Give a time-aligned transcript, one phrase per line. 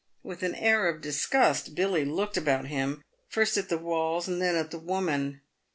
[0.23, 4.55] With an air of disgust Billy looked about him, first at the walls, and then
[4.55, 5.41] at the woman.